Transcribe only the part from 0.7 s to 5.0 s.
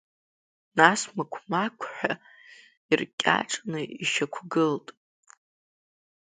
Насмықә, мақҳәа иркьаҿны ишьақәгылт.